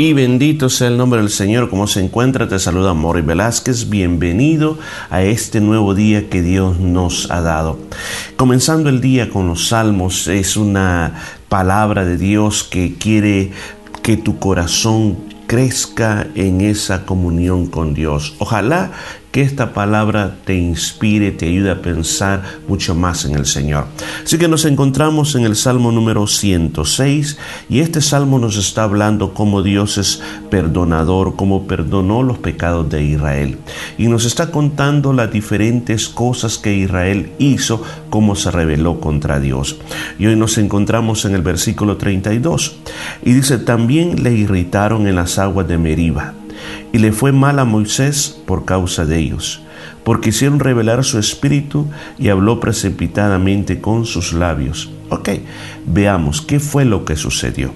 [0.00, 1.68] Y bendito sea el nombre del Señor.
[1.68, 3.90] Como se encuentra, te saluda Mori Velázquez.
[3.90, 4.78] Bienvenido
[5.10, 7.78] a este nuevo día que Dios nos ha dado.
[8.36, 13.52] Comenzando el día con los salmos, es una palabra de Dios que quiere
[14.02, 18.36] que tu corazón crezca en esa comunión con Dios.
[18.38, 18.92] Ojalá
[19.30, 23.86] que esta palabra te inspire, te ayude a pensar mucho más en el Señor.
[24.24, 29.32] Así que nos encontramos en el Salmo número 106 y este salmo nos está hablando
[29.32, 30.20] cómo Dios es
[30.50, 33.58] perdonador, cómo perdonó los pecados de Israel.
[33.98, 39.76] Y nos está contando las diferentes cosas que Israel hizo, cómo se rebeló contra Dios.
[40.18, 42.76] Y hoy nos encontramos en el versículo 32
[43.22, 46.34] y dice, también le irritaron en las aguas de Meriba
[46.92, 49.62] y le fue mal a Moisés por causa de ellos,
[50.04, 51.86] porque hicieron revelar su espíritu
[52.18, 54.90] y habló precipitadamente con sus labios.
[55.08, 55.30] Ok,
[55.86, 57.72] veamos qué fue lo que sucedió.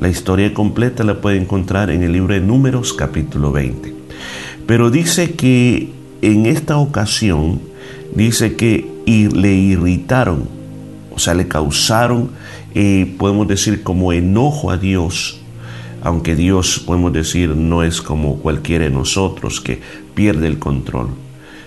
[0.00, 3.94] La historia completa la puede encontrar en el libro de Números capítulo 20.
[4.66, 5.90] Pero dice que
[6.22, 7.60] en esta ocasión,
[8.14, 10.48] dice que le irritaron,
[11.14, 12.30] o sea, le causaron,
[12.74, 15.40] eh, podemos decir, como enojo a Dios
[16.02, 19.80] aunque Dios, podemos decir, no es como cualquiera de nosotros que
[20.14, 21.08] pierde el control,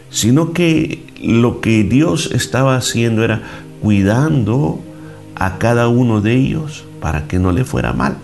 [0.09, 3.41] sino que lo que Dios estaba haciendo era
[3.81, 4.81] cuidando
[5.35, 8.17] a cada uno de ellos para que no le fuera mal.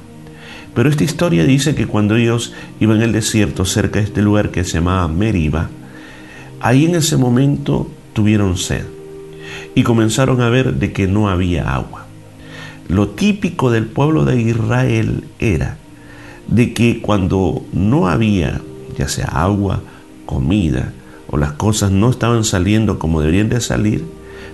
[0.74, 4.52] Pero esta historia dice que cuando ellos iban en el desierto cerca de este lugar
[4.52, 5.70] que se llamaba Meriba,
[6.60, 8.86] ahí en ese momento tuvieron sed
[9.74, 12.06] y comenzaron a ver de que no había agua.
[12.88, 15.78] Lo típico del pueblo de Israel era
[16.48, 18.62] de que cuando no había
[18.98, 19.82] ya sea agua,
[20.26, 20.94] comida
[21.28, 24.06] o las cosas no estaban saliendo como deberían de salir,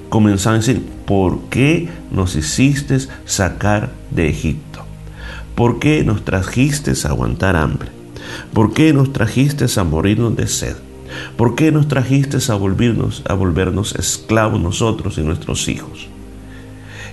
[0.09, 4.85] comenzaban a decir, ¿por qué nos hiciste sacar de Egipto?
[5.55, 7.89] ¿Por qué nos trajiste a aguantar hambre?
[8.53, 10.75] ¿Por qué nos trajiste a morirnos de sed?
[11.38, 16.07] ¿Por qué nos trajiste a volvernos, a volvernos esclavos nosotros y nuestros hijos?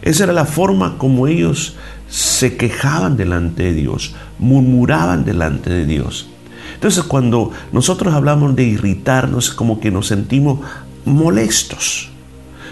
[0.02, 1.76] Esa era la forma como ellos
[2.10, 6.28] se quejaban delante de Dios, murmuraban delante de Dios.
[6.74, 10.60] Entonces cuando nosotros hablamos de irritarnos, como que nos sentimos
[11.04, 12.10] molestos.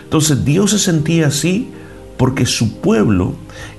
[0.05, 1.71] Entonces Dios se sentía así
[2.17, 3.35] porque su pueblo,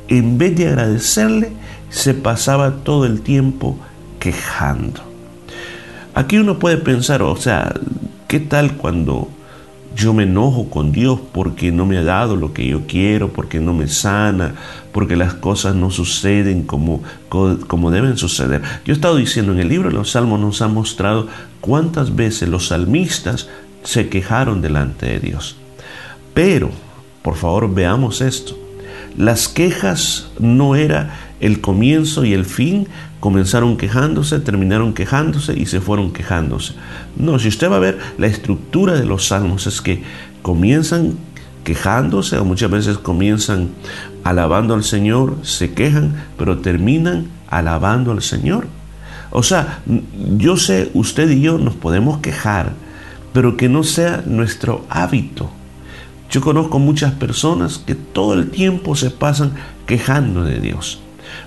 [0.08, 1.52] en vez de agradecerle,
[1.90, 3.78] se pasaba todo el tiempo
[4.20, 5.02] quejando.
[6.14, 7.74] Aquí uno puede pensar, o sea,
[8.28, 9.30] ¿qué tal cuando
[10.00, 13.60] yo me enojo con Dios porque no me ha dado lo que yo quiero, porque
[13.60, 14.56] no me sana,
[14.94, 18.62] porque las cosas no suceden como, como deben suceder.
[18.86, 21.28] Yo he estado diciendo en el libro de los Salmos nos ha mostrado
[21.60, 23.50] cuántas veces los salmistas
[23.84, 25.58] se quejaron delante de Dios.
[26.34, 26.70] Pero,
[27.22, 28.58] por favor, veamos esto.
[29.18, 32.88] Las quejas no era el comienzo y el fin,
[33.20, 36.74] comenzaron quejándose, terminaron quejándose y se fueron quejándose.
[37.18, 40.04] No, si usted va a ver la estructura de los salmos es que
[40.42, 41.18] comienzan
[41.64, 43.70] quejándose o muchas veces comienzan
[44.24, 48.68] alabando al Señor, se quejan, pero terminan alabando al Señor.
[49.32, 49.80] O sea,
[50.38, 52.74] yo sé, usted y yo nos podemos quejar,
[53.34, 55.52] pero que no sea nuestro hábito.
[56.32, 59.54] Yo conozco muchas personas que todo el tiempo se pasan
[59.86, 61.02] quejando de Dios.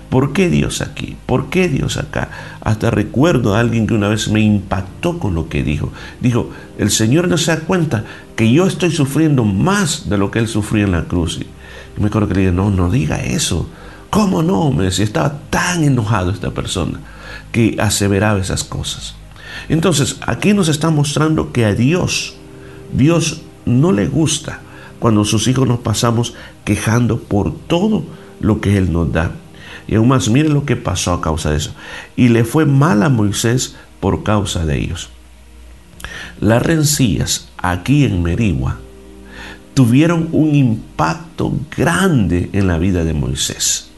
[0.09, 1.15] ¿Por qué Dios aquí?
[1.25, 2.29] ¿Por qué Dios acá?
[2.61, 5.91] Hasta recuerdo a alguien que una vez me impactó con lo que dijo.
[6.21, 8.05] Dijo, el Señor no se da cuenta
[8.35, 11.39] que yo estoy sufriendo más de lo que Él sufrió en la cruz.
[11.97, 13.69] Y me acuerdo que le dije, no, no diga eso.
[14.09, 14.71] ¿Cómo no?
[14.71, 16.99] Me decía, estaba tan enojado esta persona
[17.51, 19.15] que aseveraba esas cosas.
[19.69, 22.35] Entonces, aquí nos está mostrando que a Dios,
[22.91, 24.59] Dios no le gusta
[24.99, 26.33] cuando sus hijos nos pasamos
[26.63, 28.03] quejando por todo
[28.39, 29.31] lo que Él nos da.
[29.87, 31.73] Y aún más, miren lo que pasó a causa de eso.
[32.15, 35.09] Y le fue mal a Moisés por causa de ellos.
[36.39, 38.79] Las rencillas aquí en Merigua
[39.73, 43.89] tuvieron un impacto grande en la vida de Moisés.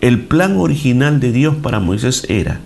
[0.00, 2.60] El plan original de Dios para Moisés era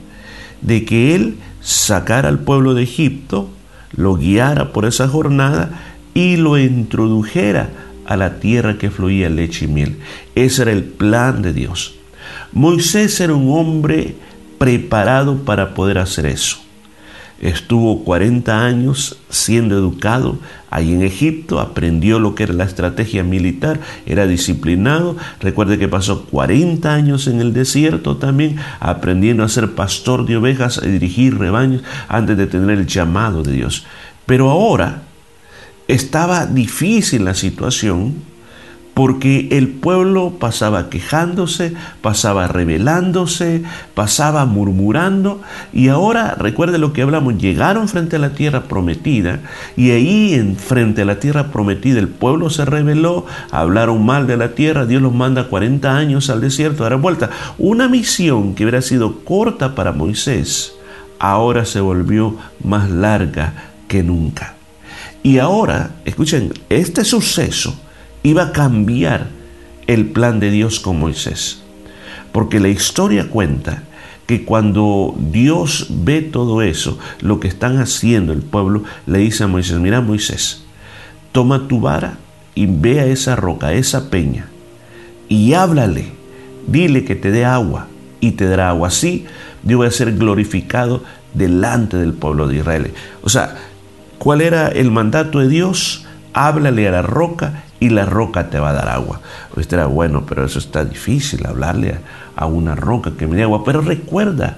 [0.62, 3.50] de que él sacara al pueblo de Egipto,
[3.92, 5.70] lo guiara por esa jornada
[6.14, 7.70] y lo introdujera
[8.06, 9.98] a la tierra que fluía leche y miel.
[10.34, 11.96] Ese era el plan de Dios.
[12.54, 14.14] Moisés era un hombre
[14.58, 16.58] preparado para poder hacer eso.
[17.40, 20.38] Estuvo 40 años siendo educado
[20.70, 25.16] ahí en Egipto, aprendió lo que era la estrategia militar, era disciplinado.
[25.40, 30.78] Recuerde que pasó 40 años en el desierto también, aprendiendo a ser pastor de ovejas,
[30.78, 33.84] a dirigir rebaños antes de tener el llamado de Dios.
[34.26, 35.02] Pero ahora
[35.88, 38.14] estaba difícil la situación
[38.94, 43.64] porque el pueblo pasaba quejándose, pasaba rebelándose,
[43.94, 45.42] pasaba murmurando
[45.72, 49.40] y ahora, recuerde lo que hablamos, llegaron frente a la tierra prometida
[49.76, 54.36] y ahí en frente a la tierra prometida el pueblo se rebeló, hablaron mal de
[54.36, 57.30] la tierra, Dios los manda 40 años al desierto a dar vuelta.
[57.58, 60.72] Una misión que hubiera sido corta para Moisés,
[61.18, 64.54] ahora se volvió más larga que nunca.
[65.24, 67.80] Y ahora, escuchen, este suceso
[68.24, 69.28] iba a cambiar
[69.86, 71.62] el plan de Dios con Moisés.
[72.32, 73.84] Porque la historia cuenta
[74.26, 79.46] que cuando Dios ve todo eso, lo que están haciendo el pueblo, le dice a
[79.46, 80.64] Moisés, mira Moisés,
[81.32, 82.16] toma tu vara
[82.54, 84.48] y ve a esa roca, esa peña,
[85.28, 86.06] y háblale,
[86.66, 87.88] dile que te dé agua
[88.20, 88.88] y te dará agua.
[88.88, 89.26] Así
[89.62, 91.04] Dios va a ser glorificado
[91.34, 92.94] delante del pueblo de Israel.
[93.22, 93.56] O sea,
[94.18, 96.06] ¿cuál era el mandato de Dios?
[96.32, 99.20] Háblale a la roca y la roca te va a dar agua.
[99.56, 101.98] Usted era bueno, pero eso está difícil, hablarle
[102.36, 103.64] a, una roca que me dé agua.
[103.64, 104.56] Pero recuerda,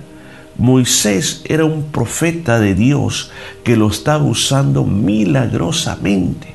[0.58, 3.30] Moisés era un profeta de Dios
[3.64, 6.54] que lo estaba usando milagrosamente.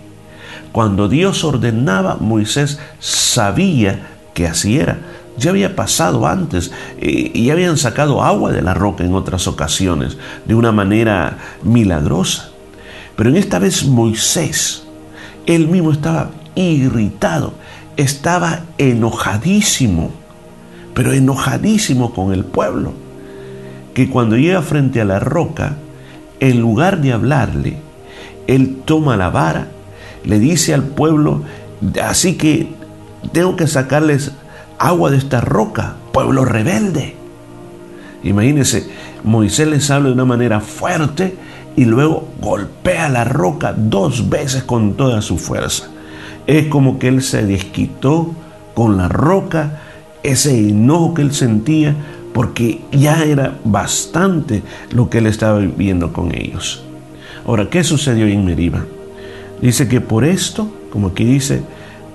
[0.72, 5.00] Cuando Dios ordenaba, Moisés sabía que así era.
[5.38, 10.18] Ya había pasado antes eh, y habían sacado agua de la roca en otras ocasiones
[10.46, 12.50] de una manera milagrosa.
[13.16, 14.84] Pero en esta vez Moisés,
[15.46, 17.54] él mismo estaba irritado,
[17.98, 20.12] estaba enojadísimo,
[20.94, 22.94] pero enojadísimo con el pueblo,
[23.94, 25.76] que cuando llega frente a la roca,
[26.40, 27.78] en lugar de hablarle,
[28.48, 29.68] él toma la vara,
[30.24, 31.44] le dice al pueblo,
[32.04, 32.74] así que
[33.32, 34.32] tengo que sacarles
[34.80, 37.16] agua de esta roca, pueblo rebelde.
[38.24, 38.90] Imagínense,
[39.24, 41.36] Moisés les habla de una manera fuerte
[41.76, 45.90] y luego golpea la roca dos veces con toda su fuerza.
[46.48, 48.34] Es como que él se desquitó
[48.74, 49.82] con la roca,
[50.24, 51.96] ese enojo que él sentía,
[52.34, 56.84] porque ya era bastante lo que él estaba viviendo con ellos.
[57.46, 58.86] Ahora, ¿qué sucedió en Meriba?
[59.62, 61.62] Dice que por esto, como aquí dice,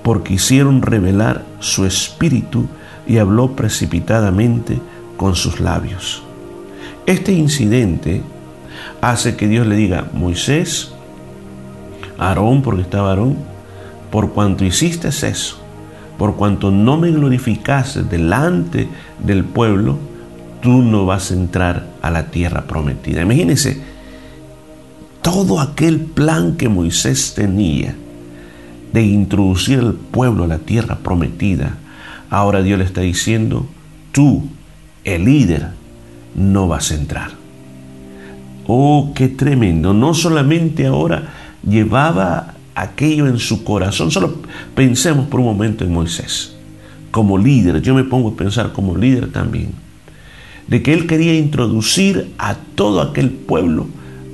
[0.02, 2.67] porque hicieron revelar su espíritu
[3.06, 4.79] y habló precipitadamente
[5.17, 6.22] con sus labios.
[7.06, 8.22] Este incidente
[9.00, 10.93] hace que Dios le diga, Moisés,
[12.19, 13.37] Aarón, porque estaba Aarón,
[14.11, 15.58] por cuanto hiciste eso,
[16.19, 18.88] por cuanto no me glorificaste delante
[19.23, 19.99] del pueblo,
[20.62, 23.23] tú no vas a entrar a la tierra prometida.
[23.23, 23.81] Imagínense,
[25.23, 27.94] todo aquel plan que Moisés tenía
[28.93, 31.76] de introducir al pueblo a la tierra prometida,
[32.31, 33.67] ahora Dios le está diciendo,
[34.12, 34.44] tú,
[35.05, 35.69] el líder,
[36.35, 37.31] no vas a entrar.
[38.67, 39.93] Oh, qué tremendo.
[39.93, 41.29] No solamente ahora
[41.69, 44.12] llevaba aquello en su corazón.
[44.12, 44.37] Solo
[44.75, 46.55] pensemos por un momento en Moisés.
[47.11, 49.70] Como líder, yo me pongo a pensar como líder también,
[50.69, 53.88] de que él quería introducir a todo aquel pueblo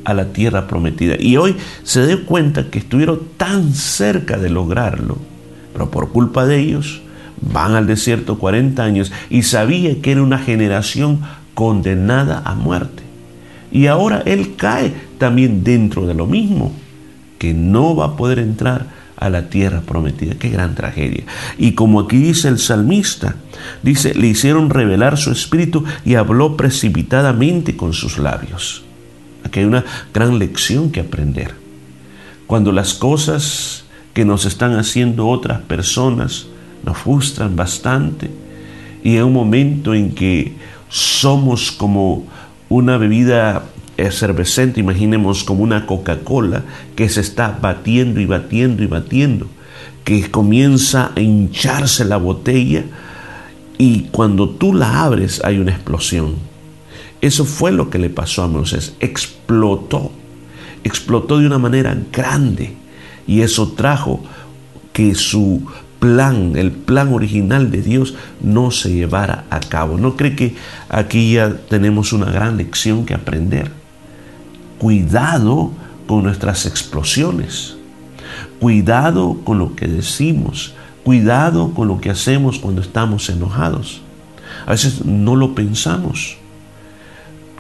[0.05, 1.15] a la tierra prometida.
[1.19, 5.19] Y hoy se dio cuenta que estuvieron tan cerca de lograrlo,
[5.73, 7.03] pero por culpa de ellos
[7.41, 11.21] van al desierto 40 años y sabía que era una generación
[11.55, 13.05] condenada a muerte.
[13.71, 16.73] Y ahora él cae también dentro de lo mismo
[17.43, 18.87] que no va a poder entrar
[19.17, 20.37] a la tierra prometida.
[20.37, 21.25] Qué gran tragedia.
[21.59, 23.35] Y como aquí dice el salmista,
[23.83, 28.85] dice, le hicieron revelar su espíritu y habló precipitadamente con sus labios.
[29.43, 31.57] Aquí hay una gran lección que aprender.
[32.47, 36.47] Cuando las cosas que nos están haciendo otras personas
[36.87, 38.31] nos frustran bastante
[39.02, 40.52] y hay un momento en que
[40.88, 42.25] somos como
[42.69, 43.64] una bebida
[44.06, 46.62] efervescente, imaginemos como una Coca-Cola
[46.97, 49.47] que se está batiendo y batiendo y batiendo,
[50.04, 52.85] que comienza a hincharse la botella
[53.78, 56.35] y cuando tú la abres hay una explosión.
[57.21, 60.11] Eso fue lo que le pasó a Moisés, explotó,
[60.82, 62.75] explotó de una manera grande
[63.26, 64.23] y eso trajo
[64.92, 65.64] que su
[66.00, 69.99] plan, el plan original de Dios no se llevara a cabo.
[69.99, 70.56] ¿No cree que
[70.88, 73.82] aquí ya tenemos una gran lección que aprender?
[74.83, 75.71] Cuidado
[76.09, 77.77] con nuestras explosiones.
[78.59, 80.75] Cuidado con lo que decimos.
[81.05, 84.03] Cuidado con lo que hacemos cuando estamos enojados.
[84.67, 86.37] A veces no lo pensamos.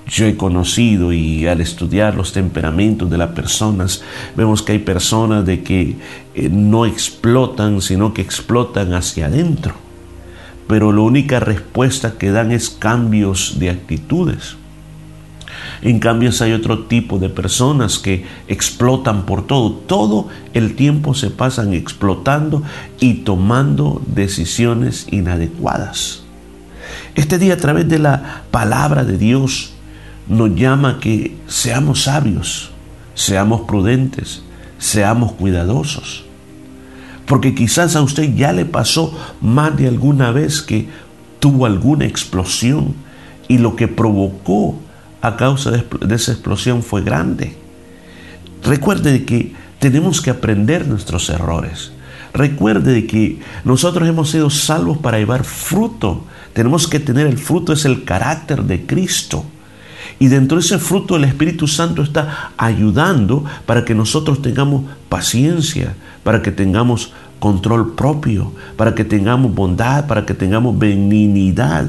[0.08, 4.02] Yo he conocido y al estudiar los temperamentos de las personas,
[4.36, 5.98] vemos que hay personas de que
[6.34, 9.74] eh, no explotan, sino que explotan hacia adentro.
[10.66, 14.56] Pero la única respuesta que dan es cambios de actitudes.
[15.82, 19.72] En cambio, hay otro tipo de personas que explotan por todo.
[19.72, 22.62] Todo el tiempo se pasan explotando
[23.00, 26.22] y tomando decisiones inadecuadas.
[27.16, 29.72] Este día a través de la palabra de Dios
[30.28, 32.70] nos llama a que seamos sabios,
[33.14, 34.42] seamos prudentes,
[34.78, 36.24] seamos cuidadosos.
[37.26, 40.88] Porque quizás a usted ya le pasó más de alguna vez que
[41.40, 42.94] tuvo alguna explosión
[43.48, 44.78] y lo que provocó
[45.22, 47.56] a causa de, esa explosión fue grande.
[48.64, 51.92] Recuerde que tenemos que aprender nuestros errores.
[52.34, 56.24] Recuerde que nosotros hemos sido salvos para llevar fruto.
[56.52, 59.44] Tenemos que tener el fruto, es el carácter de Cristo.
[60.18, 65.94] Y dentro de ese fruto el Espíritu Santo está ayudando para que nosotros tengamos paciencia,
[66.24, 71.86] para que tengamos control propio, para que tengamos bondad, para que tengamos benignidad.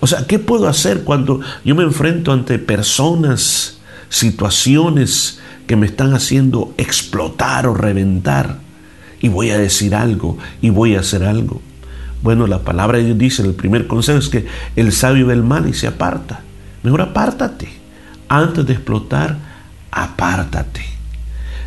[0.00, 6.14] O sea, ¿qué puedo hacer cuando yo me enfrento ante personas, situaciones que me están
[6.14, 8.58] haciendo explotar o reventar?
[9.20, 11.62] Y voy a decir algo y voy a hacer algo.
[12.22, 15.42] Bueno, la palabra de Dios dice, el primer consejo es que el sabio ve el
[15.42, 16.40] mal y se aparta.
[16.82, 17.68] Mejor apártate.
[18.28, 19.38] Antes de explotar,
[19.90, 20.82] apártate.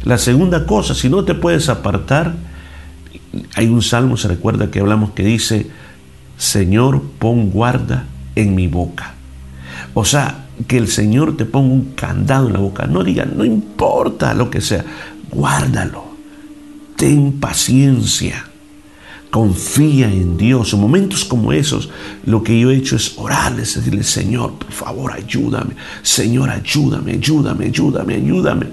[0.03, 2.36] La segunda cosa, si no te puedes apartar,
[3.55, 5.69] hay un salmo, se recuerda que hablamos que dice,
[6.38, 8.05] Señor, pon guarda
[8.41, 9.13] en mi boca.
[9.93, 12.86] O sea, que el Señor te ponga un candado en la boca.
[12.86, 14.86] No diga, no importa lo que sea,
[15.31, 16.03] guárdalo.
[16.96, 18.46] Ten paciencia.
[19.31, 20.74] Confía en Dios.
[20.74, 21.89] En momentos como esos,
[22.25, 25.75] lo que yo he hecho es orarles, decirle, Señor, por favor, ayúdame.
[26.01, 28.65] Señor, ayúdame, ayúdame, ayúdame, ayúdame.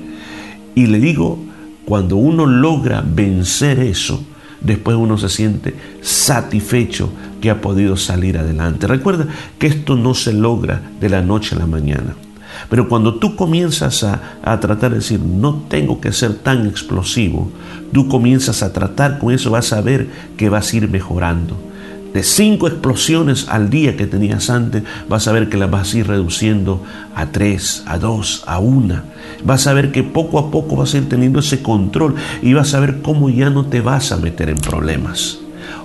[0.75, 1.38] Y le digo,
[1.85, 4.25] cuando uno logra vencer eso,
[4.60, 7.10] después uno se siente satisfecho
[7.40, 8.86] que ha podido salir adelante.
[8.86, 9.26] Recuerda
[9.58, 12.14] que esto no se logra de la noche a la mañana.
[12.70, 17.50] Pero cuando tú comienzas a, a, tratar de decir, no tengo que ser tan explosivo,
[17.92, 21.56] tú comienzas a tratar con eso, vas a ver que vas a ir mejorando
[22.16, 25.99] de cinco explosiones al día que tenías antes, vas a ver que las vas a
[25.99, 26.82] ir reduciendo
[27.14, 29.04] a tres, a dos, a una.
[29.44, 32.73] Vas a ver que poco a poco vas a ir teniendo ese control y vas
[32.73, 35.40] a ver cómo ya no te vas a meter en problemas.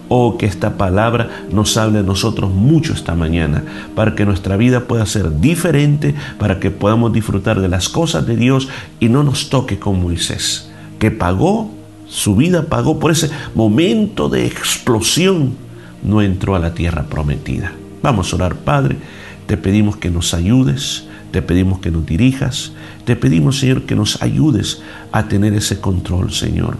[0.07, 4.87] Oh, que esta palabra nos hable a nosotros mucho esta mañana, para que nuestra vida
[4.87, 8.69] pueda ser diferente, para que podamos disfrutar de las cosas de Dios
[9.01, 11.71] y no nos toque con Moisés, que pagó,
[12.07, 15.70] su vida pagó por ese momento de explosión
[16.03, 17.73] no entró a la tierra prometida.
[18.01, 18.97] Vamos a orar, Padre,
[19.45, 22.73] te pedimos que nos ayudes, te pedimos que nos dirijas,
[23.05, 24.81] te pedimos, Señor, que nos ayudes
[25.11, 26.77] a tener ese control, Señor,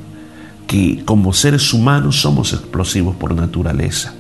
[0.68, 4.14] que como seres humanos somos explosivos por naturaleza.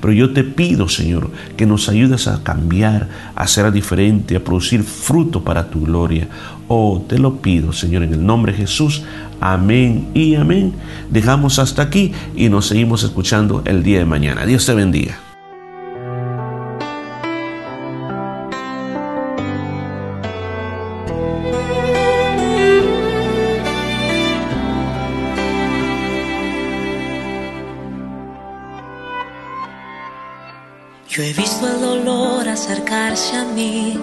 [0.00, 4.82] Pero yo te pido, Señor, que nos ayudes a cambiar, a ser diferente, a producir
[4.82, 6.28] fruto para tu gloria.
[6.68, 9.02] Oh, te lo pido, Señor, en el nombre de Jesús.
[9.40, 10.72] Amén y amén.
[11.10, 14.46] Dejamos hasta aquí y nos seguimos escuchando el día de mañana.
[14.46, 15.31] Dios te bendiga.
[31.12, 34.00] Yo he visto el dolor acercarse a mí,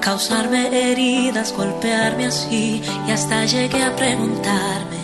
[0.00, 5.02] causarme heridas, golpearme así, y hasta llegué a preguntarme,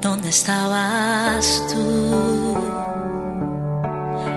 [0.00, 2.56] ¿dónde estabas tú?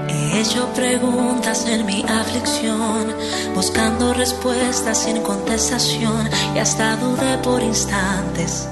[0.09, 3.15] He hecho preguntas en mi aflicción,
[3.55, 8.67] buscando respuestas sin contestación, y hasta dudé por instantes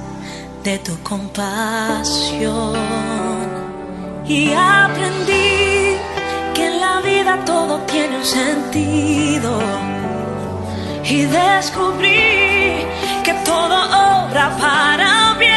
[0.65, 2.73] de tu compasión.
[4.27, 5.52] Y aprendí
[7.45, 9.59] todo tiene un sentido.
[11.03, 12.85] Y descubrí
[13.23, 13.75] que todo
[14.25, 15.53] obra para bien.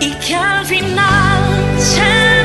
[0.00, 1.40] Y que al final
[1.78, 2.37] será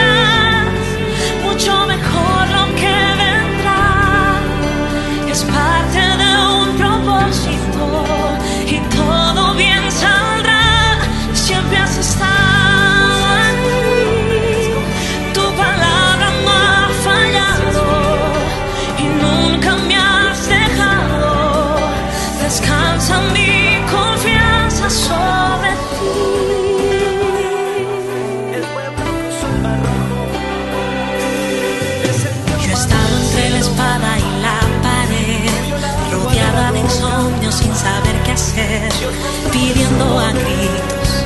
[39.51, 41.25] pidiendo a gritos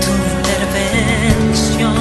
[0.00, 1.94] tu intervención.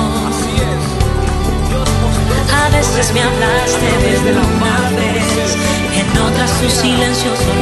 [2.51, 5.57] A veces me hablaste desde una vez,
[5.95, 7.52] en otras tu silencioso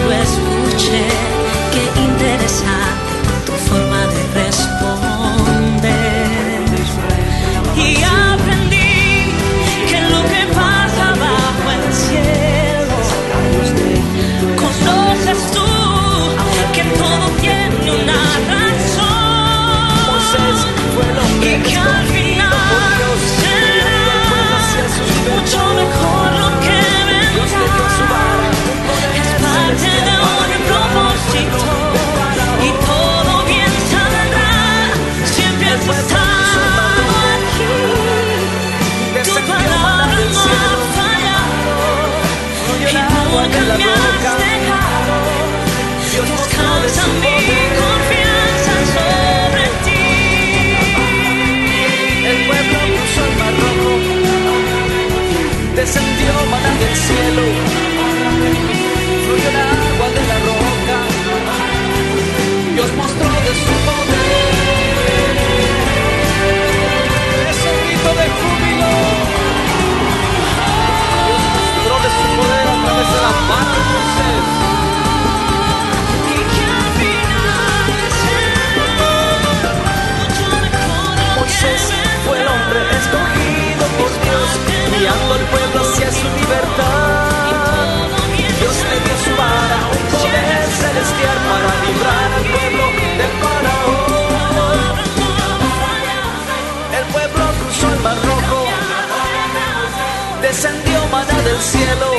[101.43, 102.11] del cielo,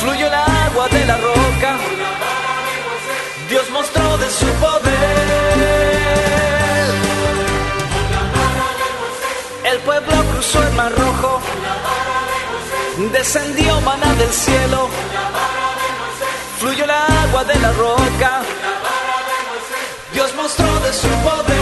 [0.00, 1.76] fluyó el agua de la roca,
[3.48, 5.52] Dios mostró de su poder.
[9.64, 11.40] El pueblo cruzó el mar rojo,
[13.12, 14.88] descendió maná del cielo,
[16.58, 18.42] fluyó el agua de la roca,
[20.12, 21.61] Dios mostró de su poder.